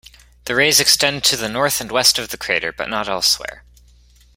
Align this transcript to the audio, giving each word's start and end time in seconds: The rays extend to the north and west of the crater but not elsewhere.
The 0.45 0.55
rays 0.55 0.79
extend 0.79 1.23
to 1.25 1.37
the 1.37 1.47
north 1.47 1.79
and 1.79 1.91
west 1.91 2.17
of 2.17 2.29
the 2.29 2.37
crater 2.39 2.71
but 2.71 2.89
not 2.89 3.07
elsewhere. 3.07 3.63